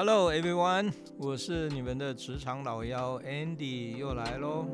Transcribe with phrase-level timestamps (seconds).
[0.00, 4.64] Hello everyone，我是你们的职场老妖 Andy 又来喽。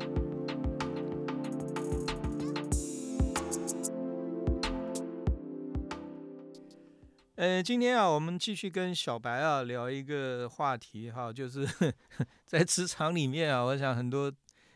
[7.37, 11.67] 呃，今天啊，我们继续跟小白啊聊一个话题哈，就是
[12.45, 14.31] 在职场里面啊，我想很多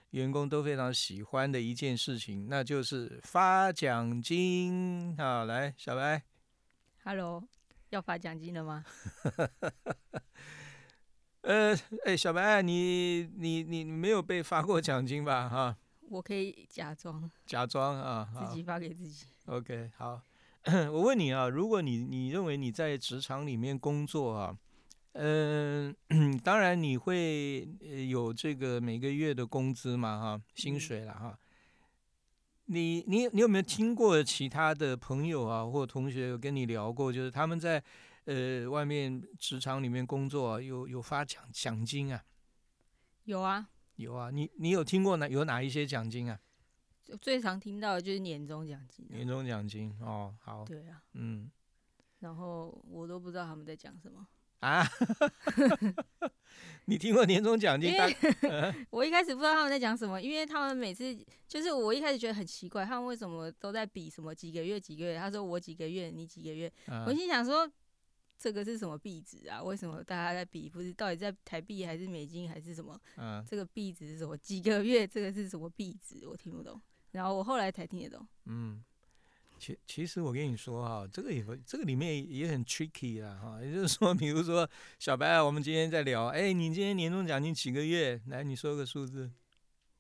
[0.09, 5.43] 员工都非常喜欢的一件事情，那就是发奖金啊。
[5.43, 6.23] 来，小白
[7.03, 7.43] ，Hello，
[7.89, 8.83] 要发奖金了吗？
[11.41, 11.75] 呃，
[12.05, 15.47] 哎，小白，你你你没有被发过奖金吧？
[15.49, 15.77] 哈，
[16.09, 19.25] 我可以假装，假装啊，自己发给自己。
[19.45, 20.21] OK，好。
[20.91, 24.57] 我问你啊，如果你你认为你在职场里面工作啊，
[25.13, 25.95] 嗯，
[26.43, 27.65] 当然你会
[28.09, 31.39] 有这个每个月的工资嘛，哈，薪水了哈。
[32.71, 37.83] 你你你有没有听过其他的朋友啊或同学有跟你聊过，就是他们在
[38.25, 42.23] 呃外面职场里面工作有有发奖奖金啊？
[43.23, 44.29] 有啊，有啊。
[44.29, 46.39] 你你有听过哪有哪一些奖金啊？
[47.19, 49.03] 最常听到的就是年终奖金。
[49.09, 50.63] 年终奖金哦，好。
[50.63, 51.49] 对啊，嗯。
[52.19, 54.27] 然后我都不知道他们在讲什么
[54.59, 54.87] 啊。
[56.85, 57.93] 你听过年终奖金？
[58.89, 61.15] 我一开始不知道他们在讲什么，因为他们每次
[61.47, 65.17] 就是我一开始觉得很奇怪，他们为什么都在比什么几个月几个月？
[65.17, 66.71] 他说我几个月，你几个月。
[67.05, 67.69] 我心想说，
[68.39, 69.61] 这个是什么币值啊？
[69.61, 70.67] 为什么大家在比？
[70.67, 72.99] 不是到底在台币还是美金还是什么？
[73.17, 74.35] 嗯，这个币值是什么？
[74.37, 75.05] 几个月？
[75.05, 76.27] 这个是什么币值？
[76.27, 76.81] 我听不懂。
[77.11, 78.27] 然后我后来才听得懂。
[78.45, 78.83] 嗯，
[79.59, 83.59] 其其实我跟你说哈，这个也这个里面也很 tricky 啦哈。
[83.61, 88.19] 也就是说，比如说小白，啊我们今天在聊，哎，你今天年终奖金几个月？
[88.27, 89.29] 来，你说个数字。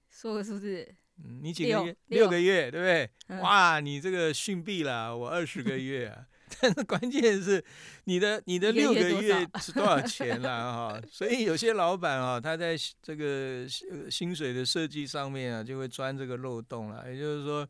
[0.09, 0.87] 说个数字。
[1.21, 1.95] 嗯，你几个月？
[2.07, 3.41] 六个月，对不对？
[3.41, 6.25] 哇，你这个逊毙了，我二十个月啊。
[6.59, 7.63] 但是关键是，
[8.05, 11.01] 你的你的六个月是多少 钱啊哈？
[11.11, 13.67] 所以有些老板啊，他在这个
[14.09, 17.07] 薪水的设计上面啊，就会钻这个漏洞了。
[17.07, 17.67] 也就是说，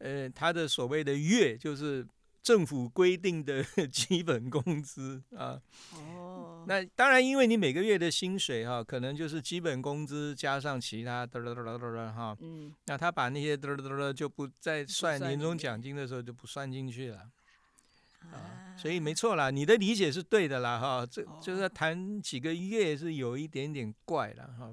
[0.00, 2.06] 呃，他的所谓的月就是
[2.42, 5.60] 政府规定的 基本工资啊。
[5.94, 6.64] 哦。
[6.66, 12.36] 那当然，因为你每个月的薪水哈，可能就是基本工资加上其他嘚嘚嘚嘚嘚哈。
[12.40, 12.74] 嗯。
[12.86, 17.30] 那他把那些嘚嘚嘚嘚就不再算年终奖金的时候就不算进去了。
[18.32, 24.70] 啊，所以没错啦，你的理解是对的啦，哈，这就是谈几个月是有一点点怪了，哈。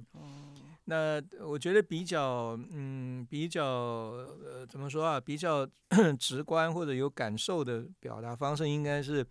[0.89, 5.19] 那我觉得比较，嗯，比较，呃，怎么说啊？
[5.19, 5.67] 比较
[6.17, 9.25] 直观或者有感受的表达方式，应该是，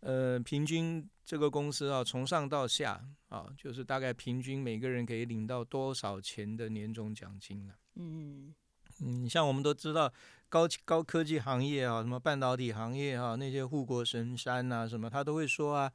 [0.00, 7.74] 呃，平均这个公司啊，从上到下啊，就是大概平均每个人可以领到多少钱的年终奖金了。
[7.94, 8.54] 嗯
[9.00, 10.12] 嗯，像我们都知道。
[10.46, 15.92] 高高科技行业啊，什么半导体行业啊，那些护国神山呐，什么他都会说啊，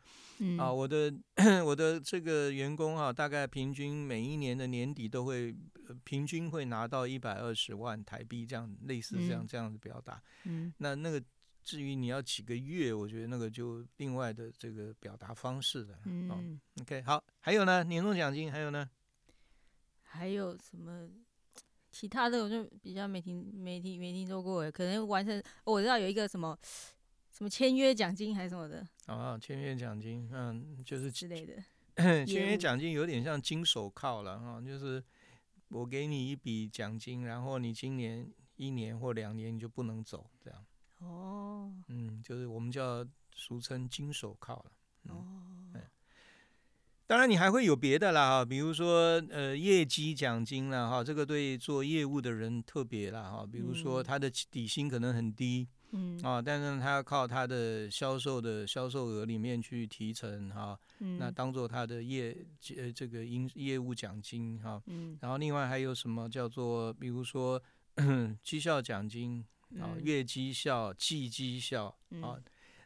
[0.57, 1.13] 啊，我的
[1.65, 5.55] 我的这个员工啊，大概平均每一年的年底都会
[6.03, 10.21] 平均会拿到一百二十万台币，这样类似这样这样子表达。
[10.43, 11.23] 嗯，那那个
[11.63, 15.97] 至于你要几个月，我觉得那个就另外的这个表达方式了。
[16.03, 18.89] 嗯，OK，好，还有呢，年终奖金还有呢，
[20.03, 21.07] 还有什么？
[21.99, 26.57] 其他的我就比较没听没听没听说过，可能完成我知道有一个什么
[27.29, 28.87] 什么签约奖金还是什么的。
[29.07, 31.61] 哦，签约奖金，嗯，就是之类的。
[32.25, 35.03] 签约奖金有点像金手铐了哈，就是
[35.67, 40.65] 我给你一笔奖金，然后你今年一年或两年你就不能走这样。
[40.99, 41.69] 哦。
[41.89, 43.05] 嗯，就是我们叫
[43.35, 44.71] 俗称金手铐了。
[45.13, 45.48] 哦。
[47.09, 56.19] 当然，你还会有别的啦哈，比如说呃业绩奖金啦哈，这个对做业务的人特别啦哈，比如说他的底薪可能很低，嗯。
[56.21, 60.77] 啊，但是他要靠他的销售的销售额里面去提成哈，
[61.17, 62.37] 那当做他的业
[62.77, 67.59] 呃这个营业务奖金哈，嗯，然后另外还有什么叫做比如说
[68.43, 69.43] 绩效奖金
[69.79, 71.87] 啊，月绩效、季绩效
[72.21, 72.37] 啊。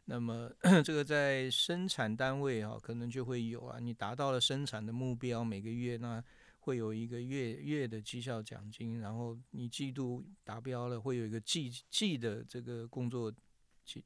[0.05, 0.51] 那么
[0.83, 6.21] 这个在生产单位啊，可能就会有啊，你达到了生产的目标，每个月那
[6.59, 13.33] 会有一个月月的绩效奖金，然后你季度达标了，会有一个季季的这个工作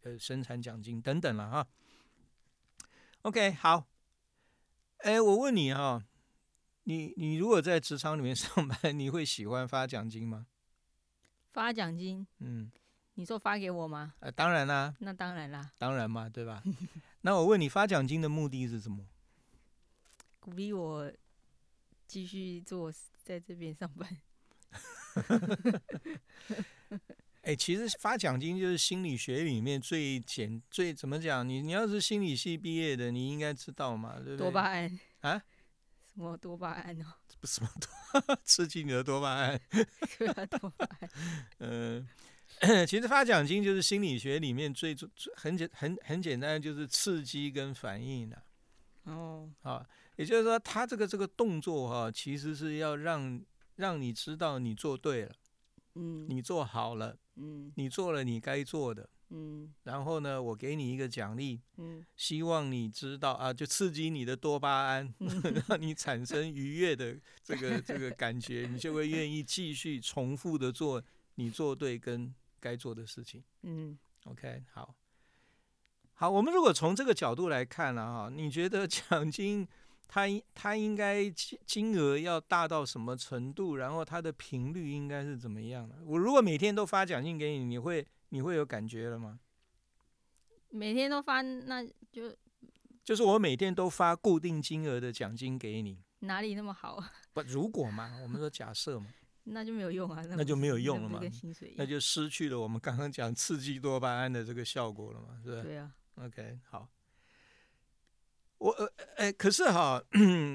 [0.03, 1.67] 呃生产奖金等等了哈。
[3.23, 3.87] OK，好，
[4.97, 6.03] 哎，我问你哈，
[6.83, 10.45] 你你如果在职场里面上班，你会喜欢发奖金吗？
[11.51, 12.71] 发奖金，嗯。
[13.19, 14.13] 你说发给我吗？
[14.19, 14.93] 呃，当然啦。
[14.99, 15.71] 那当然啦。
[15.79, 16.61] 当然嘛，对吧？
[17.21, 19.03] 那我问你，发奖金的目的是什么？
[20.39, 21.11] 鼓励我
[22.05, 22.93] 继续做
[23.23, 24.07] 在这边上班。
[27.41, 31.47] 哎，其实发奖金就是心理学里面最简最怎么讲？
[31.47, 34.37] 你你要是心理系毕业的，你应该知道嘛，对不对？
[34.37, 35.41] 多巴胺啊？
[36.13, 37.05] 什么多巴胺哦？
[37.41, 39.59] 不什么多刺激你的多巴胺？
[40.19, 41.09] 对啊，多巴胺。
[41.59, 42.07] 嗯，
[42.87, 48.41] 其实发奖金就是心理学里面最最很简很很简单，就是刺激跟反应的。
[49.03, 53.41] 哦，啊，也就是说，他这个这个动作哈，其实是要让
[53.75, 55.35] 让你知道你做对了，
[55.95, 65.13] 嗯，你做好了，嗯，你做了你该做的，嗯，然后呢，我给你一个奖励，嗯，希望你知道啊，就刺激你的多巴胺，
[65.69, 71.01] 让你产生愉悦的这个这个感觉，你就会愿意继续重复的做
[71.35, 73.43] 你做对跟该做的事情。
[73.63, 74.95] 嗯，OK，好。
[76.13, 79.67] 好，我们如果从这个角度来看了哈，你觉得奖金
[80.07, 80.23] 它
[80.55, 83.75] 它应该金金额要大到什么程度？
[83.75, 85.95] 然后它的频率应该是怎么样的？
[86.03, 89.39] 我如果每天都发奖金给你，你会你会有感觉了吗？
[90.69, 92.35] 每天都发，那就
[93.03, 96.99] 就是我每天都发固定金额的奖金给你，哪里那么好？
[97.31, 99.05] 不，如果嘛，我们说假设嘛。
[99.49, 101.21] 那就没有用啊，那就没有用了嘛，
[101.77, 105.61] 那就失去了我们刚刚讲刺激多巴胺的这个效果了嘛，是吧？
[105.63, 105.93] 对啊。
[106.15, 106.89] OK，好。
[108.57, 110.01] 我呃哎，可是哈，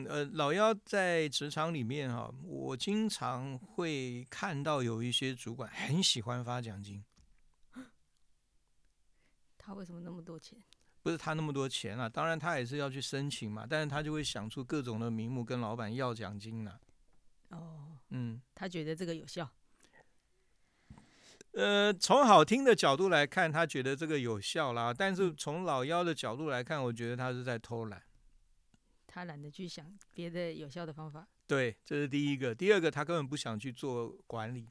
[0.09, 7.05] 呃，老幺在职场里面哈，我经常会看到有一些主管很喜欢发奖金。
[9.57, 10.59] 他为什么那么多钱？
[11.01, 16.79] 不是他那么多钱啊，当然他也是要去申请嘛，但是他就会想出各种的名目跟老板要奖金呢。
[17.53, 19.49] 哦，嗯，他觉得这个有效。
[21.53, 24.93] 呃，从好听的角度来看，他觉得这个有效啦。
[24.93, 28.03] 但是从老幺的角度来看，我觉得他是在偷懒。
[29.07, 31.29] 他懒得去想别的有效的方法。
[31.47, 32.55] 对，这是第一个。
[32.55, 34.67] 第二个，他根本不想去做管理。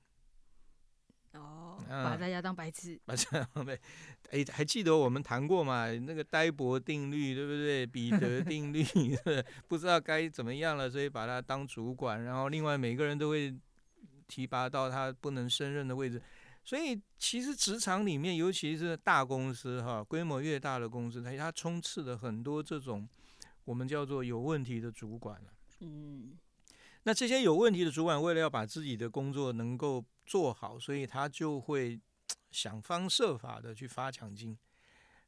[1.34, 3.00] 哦，把大家当白痴。
[3.06, 3.80] 把这样呗。
[4.32, 5.92] 哎，还记得我们谈过嘛？
[5.92, 7.86] 那个呆博定律，对不对？
[7.86, 8.84] 彼得定律，
[9.68, 12.24] 不知道该怎么样了，所以把他当主管。
[12.24, 13.54] 然后另外每个人都会
[14.28, 16.22] 提拔到他不能胜任的位置。
[16.64, 23.10] 所以其实职场里面，尤其是大公司哈，规模越大的公司，它它充斥了很多这种
[23.66, 25.42] 我们叫做有问题的主管
[25.80, 26.38] 嗯，
[27.04, 32.00] 那这些有问题的主管，为了要把自己的工作能够做好，所以他就会
[32.52, 34.58] 想方设法的去发奖金。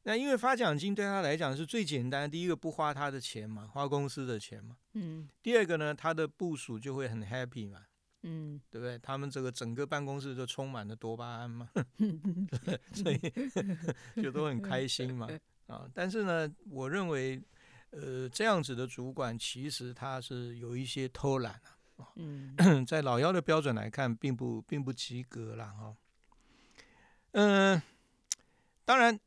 [0.04, 4.76] 那因为发奖金对他来讲是最简单，第一个不花他的钱嘛，花公司的钱嘛。
[4.92, 5.28] 嗯。
[5.42, 7.80] 第二个呢，他的部署就会很 happy 嘛。
[8.26, 8.98] 嗯，对不对？
[8.98, 11.68] 他们这个整个办公室就充满了多巴胺嘛，
[12.94, 13.18] 所以
[14.22, 15.28] 就都很开心嘛。
[15.68, 17.42] 啊，但是呢，我认为，
[17.94, 21.54] 呃，这样子的主管其实他是有一些偷懒
[21.96, 22.08] 啊。
[22.16, 22.54] 嗯，
[22.86, 25.96] 在老幺的标准来看，并不并不及格了哈。
[27.32, 27.80] 嗯，
[28.84, 29.18] 当然，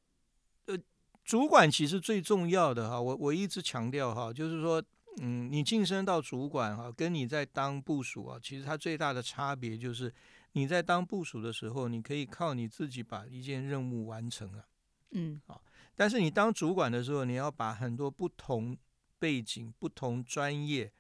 [0.66, 0.78] 呃，
[1.24, 4.84] 主管其实最重要的哈，我我一直强调哈，就是说。
[5.20, 10.14] 嗯，你晋升到主管哈，跟你在当部署啊，其实它最大的差别就是，
[10.52, 14.68] 你在当部署的时候，你可以靠你自己把一件任务完成了，
[15.12, 15.62] 嗯，好，
[15.96, 18.78] 但是你当主管的时候，你要把很多不同
[19.20, 20.92] 背景、不同专业、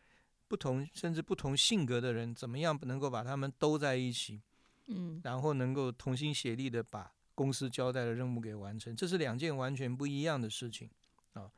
[0.48, 4.42] 不同甚至不同性格的人，怎么样能够把他们都在一起，
[4.88, 10.90] 嗯，然后能够同心协力的把公司交代的任务给完成，这是两件完全不一样的事情
[11.34, 11.52] 啊，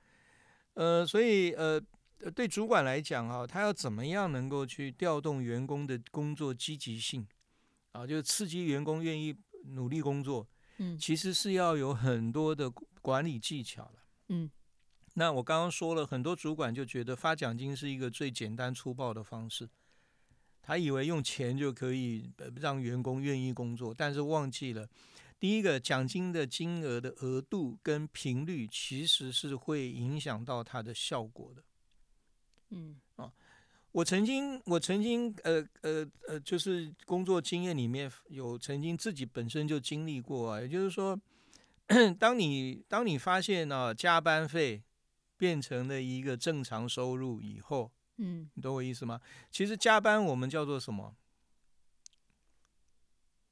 [0.74, 1.82] 呃，所以呃。
[2.22, 7.25] 呃，对主管来讲啊，他要怎么样能够去调动员工的工作积极性
[7.94, 9.34] 啊，就刺激员工愿意
[9.68, 10.46] 努力工作。
[10.79, 12.69] 嗯，其实是要有很多的
[13.01, 14.03] 管理技巧了。
[14.29, 14.50] 嗯，
[15.13, 19.69] 那我刚刚说了很多主管就觉得发奖金是一个最简单粗暴的方式，
[20.62, 24.88] 他以为用钱就可以让员工愿意工作，但是忘记了
[25.39, 31.63] 第一个奖金的金额的额度跟频率其实是会影响到它的效果的。
[32.69, 33.09] 嗯啊，
[33.91, 41.19] 我曾经，我曾经，呃呃呃，就是工作经验里面有曾经自己本身就经历过啊，也就是说，
[42.19, 44.84] 当你当你发现呢加班费
[45.38, 49.19] 变成了一个正常收入以后，嗯，你懂我意思吗？
[49.50, 51.15] 其实加班我们叫做什么？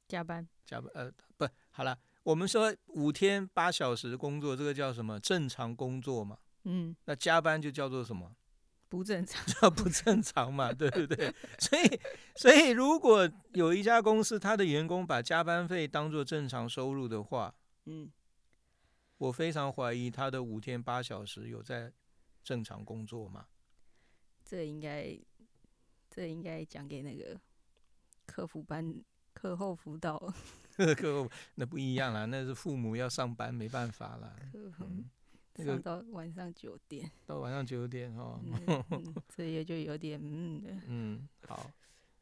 [0.06, 5.18] 加班，加班，呃，不，好了，我们说五天八小时工作，这个叫什么？
[5.18, 6.38] 正常工作嘛。
[6.62, 8.32] 嗯，那加班就叫做什么？
[8.88, 11.34] 不正常， 叫不正常嘛， 对不对？
[11.58, 12.00] 所以，
[12.34, 17.54] 所以如果有一家公司，他的员工把加班费当做正常收入的话，
[17.84, 18.10] 嗯，
[19.18, 21.92] 我非常怀疑他的五天八小时有在
[22.42, 23.46] 正常工作吗？
[24.44, 25.18] 这应该，
[26.08, 27.38] 这应该讲给那个
[28.24, 28.94] 客服班
[29.34, 30.18] 课后辅导。
[30.96, 34.16] 课后那不一样啦，那是父母要上班，没办法
[35.64, 35.74] 了。
[35.74, 38.40] 上到晚上九点，到晚上九点哦，
[39.34, 40.80] 这也就有点嗯。
[40.86, 41.70] 嗯，好，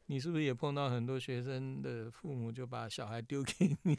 [0.07, 3.97] 你是不是也碰到很多学生的父母就把小孩丢给你？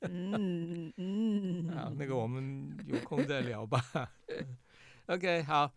[0.00, 1.68] 嗯 嗯。
[1.76, 3.80] 好，那个我们有空再聊吧。
[5.06, 5.72] OK，好。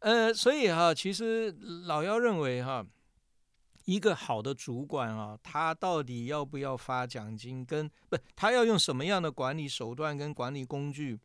[0.00, 1.52] 呃，所以哈，其实
[1.86, 2.84] 老幺认为哈，
[3.84, 11.20] 一个好的主管啊，他到底要不要发奖金，跟不，他要用什么样的管理手段跟管理工具？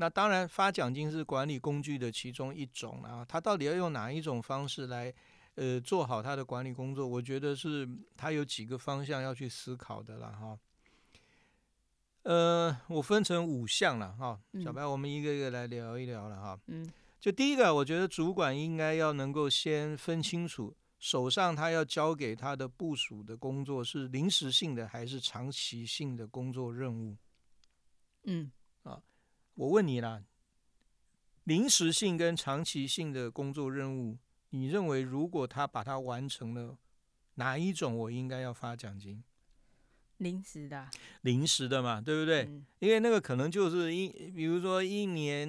[0.00, 3.22] 那当然，发奖金是管理工具的其中一种啊。
[3.22, 5.12] 他到底要用哪一种方式来，
[5.56, 7.06] 呃，做好他的管理工作？
[7.06, 10.58] 我觉得是他有几个方向要去思考的了哈。
[12.22, 16.58] 呃，我分成五项了哈，小白，我们一个一个来聊一聊了哈。
[16.68, 16.90] 嗯，
[17.20, 27.18] 就第一个，我觉得主管应该要能够先分清楚，手上他要交给他的部署的工作是临时性的还是长期性的工作任务。
[28.24, 28.50] 嗯。
[29.54, 30.22] 我问你啦，
[31.44, 34.18] 临时性跟长期性的工作任务，
[34.50, 36.78] 你认为如果他把它完成了，
[37.34, 39.22] 哪一种我应该要发奖金？
[40.18, 40.88] 临时的，
[41.22, 42.48] 临时的嘛，对不对？
[42.78, 45.46] 因为那个可能就是一，比如说一年，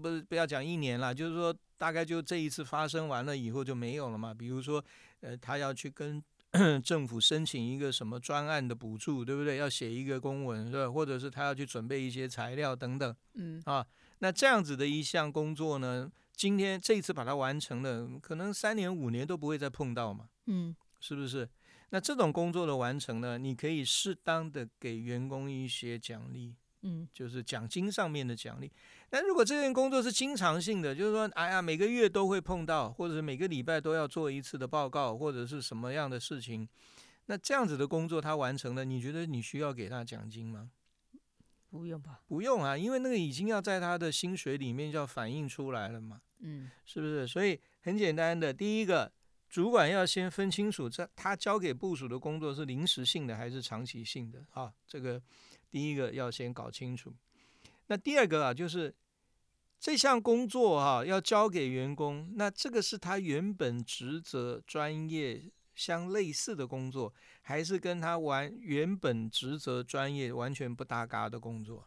[0.00, 4.32] 不是不要讲一年了，就是说大概就这一次发生完了以后就没有了嘛。
[4.32, 4.84] 比如说，
[5.20, 6.22] 呃，他要去跟。
[6.82, 9.56] 政府申请一个什么专案的补助，对不对？
[9.56, 10.90] 要写一个公文，是吧？
[10.90, 13.86] 或者是他要去准备一些材料等等，嗯啊，
[14.18, 21.48] 那这样子的一项工作呢，今天这一次把它完成了，可能三年五年都不会再碰到嘛，嗯，是不是？
[21.90, 26.54] 那这种工作的完成呢，你可以适当的给员工一些奖励，
[26.86, 28.70] 嗯，就是奖金上面的奖励。
[29.10, 36.68] 那如果这件工作是经常性的，就是说，哎呀，每个月都会碰到，或者是每个礼拜都要做一次的报告，或者是什么样的事情，
[37.26, 40.70] 那这样子的工作他完成了，你觉得你需要给他奖金吗？
[41.68, 42.20] 不用吧？
[42.26, 47.26] 不用啊，因为那个已经要在他的薪水里面要反映出来了嘛，嗯，是不是？
[47.26, 49.12] 所以很简单的，第一个，
[49.50, 54.72] 主管要先分清楚，这他交给部署的工作是临时性的还是长期性的啊？
[54.86, 55.20] 这个
[55.76, 57.14] 第一个要先搞清楚。
[57.88, 58.94] 那第二个啊，就是
[59.78, 71.86] 这项工作哈要交给员工，那这个是他原本职责专业相类似的工作，还是跟他完原本职责专业完全不搭嘎的工作？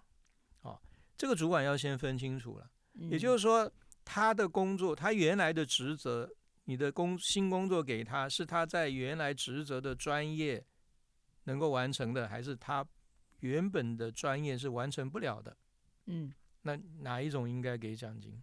[0.62, 0.80] 哦，
[1.18, 2.70] 这个主管要先分清楚了。
[3.10, 3.72] 也就是说，
[4.06, 6.30] 他的工作，他原来的职责，
[6.66, 10.64] 你的工新工作给他是他在原来职责的专业
[11.46, 12.86] 能够完成的，还是他
[13.40, 15.56] 原本的专业是完成不了的？
[16.08, 18.42] 嗯，那哪一种应该给奖金？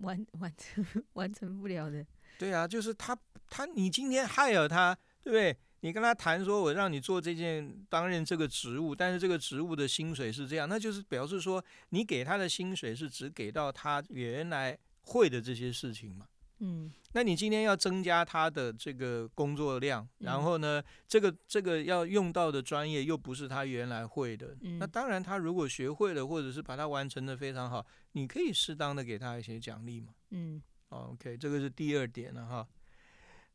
[0.00, 2.06] 完完成 完成不了的。
[2.38, 3.16] 对啊，就是他
[3.48, 5.56] 他你今天害了他，对不对？
[5.80, 16.26] 你跟他谈说，我让你做这件担任这个职务，但是这个职务的薪水是这样，那就是表示说你给他的薪水是只给到他原来会的这些事情嘛。
[16.58, 30.14] 嗯，那你今天要增加他的这个工作量，然后呢，这个这个要用到的专业又不是他原来会的，那当然他如果学会了，或者是把它完成的非常好，你可以适当的给他一些奖励嘛。
[30.30, 32.66] 嗯，OK，这个是第二点了哈。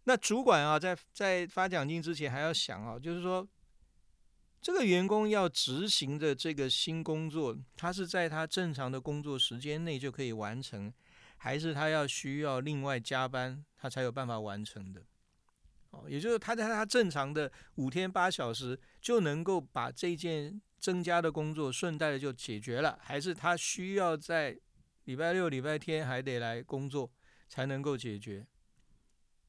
[0.03, 3.47] 那主管啊，在在发奖金之前还要想啊，就是说
[4.61, 10.93] 这个员工要执行的这个新工作，他是在他正常的工作时间内就可以完成。
[11.43, 15.03] 还是他要需要另外加班，他才有办法完成的。
[15.89, 24.55] 哦，也就是他在他正常的五天八小时就能够把这件增加的工作顺带的就解决了，还是他需要在
[25.05, 27.11] 礼拜六、礼拜天还得来工作
[27.49, 28.45] 才能够解决？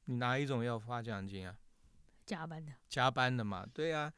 [0.06, 1.54] 你哪一种要发奖金啊？
[2.24, 2.72] 加班的。
[2.88, 4.10] 加班的嘛，对啊，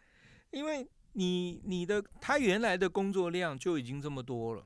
[0.51, 4.65] 因为你你的他原来的工作量就已经这么多了。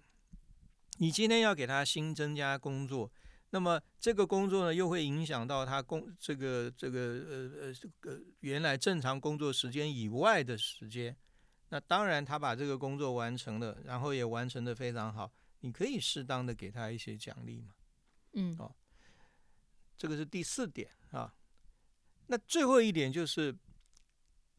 [0.99, 3.11] 你今天要给他新增加工作，
[3.51, 11.17] 那么这个工作呢，又会影响到他工这个这个呃呃这个原来正常工作时间以外的时间。
[11.71, 17.75] 那当然，他把这个工作完成了，然后也完成的非常好，你可以适当的给他一些奖励嘛。
[18.33, 18.75] 嗯，哦，
[19.97, 21.35] 这个是第四点啊。
[22.27, 23.55] 那最后一点就是，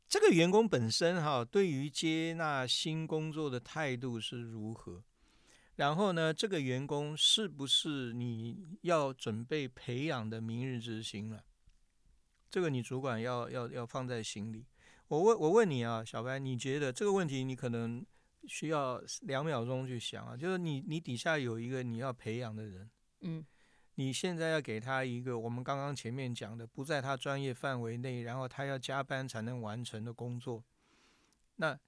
[0.07, 5.03] 这个员工本身哈，对于接纳新工作的态度是如何？
[5.79, 11.45] 然后呢，这个员工是不是你要准备培养的明日之星了？
[12.49, 14.65] 这个你主管要要要放在心里。
[15.07, 18.05] 我问我问你啊，小白，你觉得这个问题你可能
[18.45, 23.45] 需要两秒钟去想啊，就是你你底下有一个你要培养的人，嗯，
[23.95, 30.61] 你现在要给他一个我们刚刚前面讲的不在他专业范围内，然后他要加班才能完成的工作，
[31.55, 31.79] 那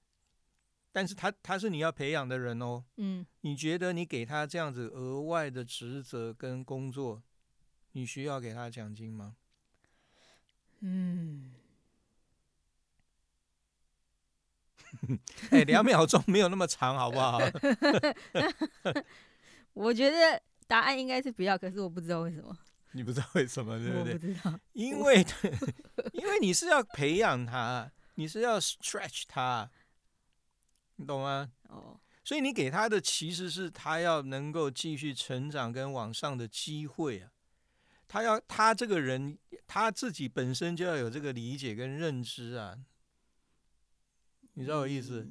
[0.92, 7.22] 但是他他是你要培养的人哦，嗯，你觉得你给他这样子额外的职责跟工作，
[7.92, 9.36] 你需要给他奖金吗？
[10.80, 11.52] 嗯，
[15.50, 17.40] 哎，两秒钟没有那么长，好不好？
[19.74, 20.42] 我觉得。
[20.68, 22.56] 答案应该是不要，可是我不知道为什么。
[22.92, 24.14] 你不知道为什么，对不对？
[24.14, 25.22] 我不知道，因为
[26.14, 29.70] 因为你是要培养他，你是要 stretch 他，
[30.96, 31.50] 你懂吗？
[31.68, 37.30] 哦，所以你给他的其实是他要能够继续成长跟往上的机会啊。
[38.06, 42.78] 他要他这个人他自己本身就要有这个理解跟认知啊。
[44.54, 45.28] 你知道我意思？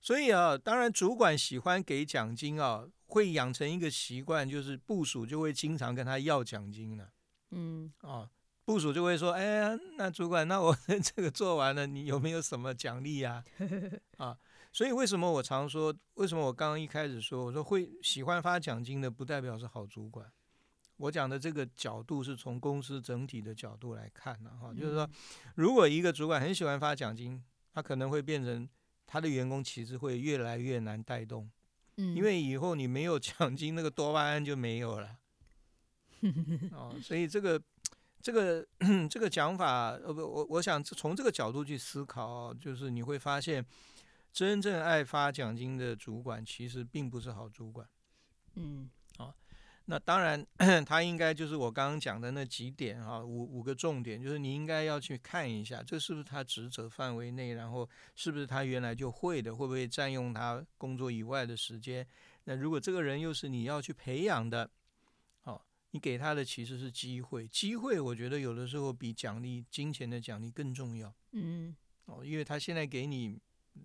[0.00, 2.88] 所以啊，当然主管喜欢给奖金啊。
[3.12, 7.12] 会养成一个习惯，就是部署就会经常跟他要奖金了。
[7.50, 8.26] 嗯，哦，
[8.64, 13.44] 部署就会说：“哎呀，那主管，那我 这个做完了，你有没有什么奖励呀？”
[14.16, 14.38] 啊，
[14.72, 20.26] 所以为什么我常说，为什么我刚刚一开始说，我说会喜欢发奖金的，不代表是好主管。
[20.96, 25.08] 我讲的这个角度是从公司整体的角度来看的哈，就是说，
[25.56, 27.42] 如果一个主管很喜欢发奖金，
[27.74, 28.68] 他可能会变成
[29.06, 31.50] 他的员工其实会越来越难带动。
[31.96, 35.18] 因为以后你没有奖金，那个多巴胺就没有了。
[36.72, 37.60] 哦，所以这个
[38.20, 38.66] 这个
[39.10, 43.64] 这个讲法，呃不，我我想从这个角度去思考，就是你会发现，
[44.32, 47.88] 真正爱发奖金的主管，其实并不是好主管。
[48.54, 48.90] 嗯。
[49.86, 50.46] 那当然，
[50.86, 62.06] 他应该就是我刚刚讲的那几点哈，五五个重点，就是你应该要去看一下，这是不是他职责范围内，然后是不是他原来就会的，会不会占用他工作以外的时间？
[62.44, 64.70] 那如果这个人又是你要去培养的，
[65.42, 65.60] 哦，
[65.90, 71.12] 你给他的其实是机会，机会我觉得有的时候比奖励金钱的奖励更重要。
[71.32, 73.36] 嗯，哦，因为他现在给你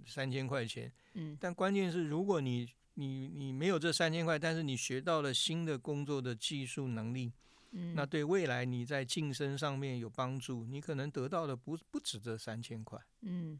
[0.06, 7.32] 三千块钱，嗯，但关键是如果你你你没有这三千块，但是你学到了新的工作的技术能力，
[7.72, 13.60] 嗯，那对未来你在晋升上面有帮助，你可能得到的不不止这三千块，嗯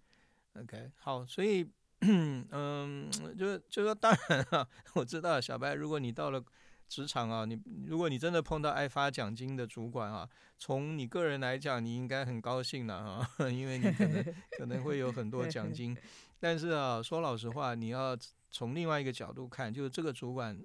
[0.54, 1.66] ，OK，好，所以，
[2.02, 6.44] 嗯，就就说当然啊， 我知道小白，如果你到了
[6.88, 14.26] 职场啊，你如果你真的碰到爱发奖金的主管啊，从你个人来讲，你应该很高兴了啊， 因为你可能
[14.58, 15.96] 可能会有很多奖金，
[16.40, 18.18] 但是啊，说老实话，你要。
[18.50, 20.58] 从另外一个角度看，就是这个主管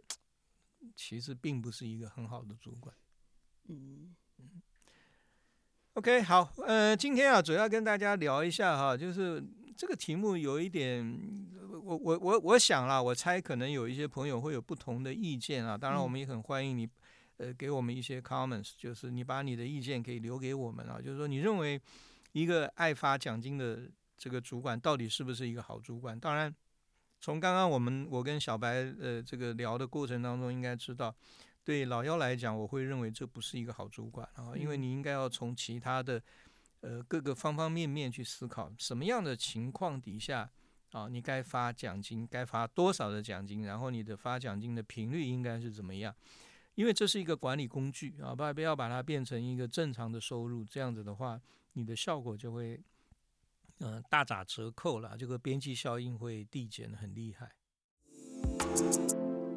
[0.95, 2.95] 其实并不是一个很好的主管。
[3.69, 4.63] 嗯嗯。
[5.95, 9.43] OK，好，呃，今天啊，主要跟大家聊一下哈，就是
[9.77, 11.19] 这个题目有一点，
[11.83, 15.77] 我我我我想啦，我猜可能有一些朋友会有不同的意见啊。
[15.77, 16.89] 当然，我们也很欢迎你，
[17.39, 21.01] 呃，给我们一些 comments，就是你把你的意见可以留给我们啊。
[21.01, 21.81] 就是说，你认为
[22.33, 26.19] 一个爱发奖金的这个主管到底是不是一个好主管？
[26.19, 26.55] 当然。
[27.25, 31.15] 从刚刚我们我跟小白呃这个聊的过程当中，应该知道，
[31.63, 36.21] 对老幺来讲，我会认为这不是一个好主管啊，因为你应该要从其他的
[36.83, 40.49] 呃各个方方面面去思考，什么样的情况底下
[40.93, 46.15] 啊，你该发奖金，该发多少的奖金，然后你的发奖金的频率应该是怎么样？
[46.75, 51.41] 因为这是一个管理工具啊，不不要把它变成一个正常的收入，这样子的话，
[51.73, 52.79] 你的效果就会。
[53.85, 57.57] 嗯，大打折扣了，这个边际效应会递减的很厉害。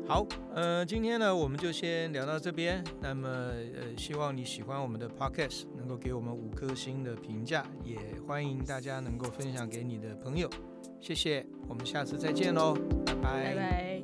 [0.08, 2.84] 好，呃，今天呢，我们就先聊到这边。
[3.02, 10.48] 那么，呃，希望你喜欢我们的 podcast，能够给我们五颗星的评价，也欢迎大家能够分享给你的朋友。
[11.02, 13.95] 谢谢，我们下次再见喽，拜拜。